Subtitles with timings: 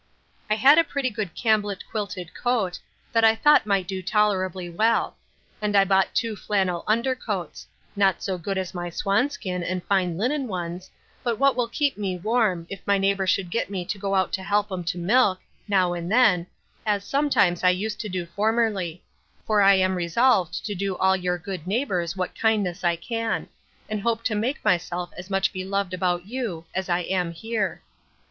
[0.49, 2.79] I had a pretty good camblet quilted coat,
[3.11, 5.15] that I thought might do tolerably well;
[5.61, 10.47] and I bought two flannel undercoats; not so good as my swanskin and fine linen
[10.47, 10.89] ones,
[11.23, 14.33] but what will keep me warm, if any neighbour should get me to go out
[14.33, 16.47] to help 'em to milk, now and then,
[16.83, 19.03] as sometimes I used to do formerly;
[19.45, 23.49] for I am resolved to do all your good neighbours what kindness I can;
[23.87, 27.83] and hope to make myself as much beloved about you, as I am here.